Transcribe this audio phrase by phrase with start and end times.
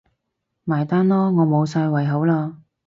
[0.63, 2.55] 埋單囉，我無晒胃口喇